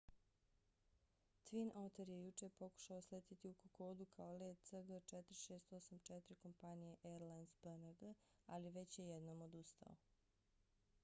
[1.43, 8.05] twin otter je jučer pokušao sletjeti u kokodu kao let cg4684 kompanije airlines png
[8.45, 9.95] ali već je jednom odustao